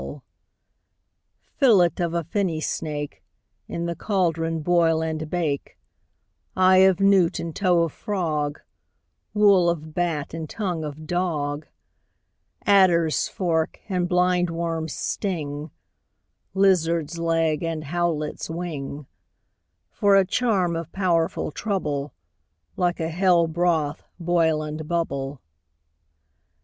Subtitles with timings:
[0.01, 0.23] SECOND WITCH.
[1.59, 3.23] Fillet of a fenny snake,
[3.67, 5.77] In the cauldron boil and bake;
[6.57, 8.59] Eye of newt, and toe of frog,
[9.35, 11.67] Wool of bat, and tongue of dog,
[12.65, 15.69] Adder's fork, and blind worm's sting,
[16.55, 19.05] Lizard's leg, and howlet's wing,
[19.91, 22.11] For a charm of powerful trouble,
[22.75, 25.41] Like a hell broth boil and bubble.